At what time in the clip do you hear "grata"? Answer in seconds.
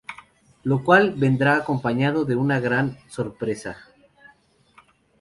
2.59-2.97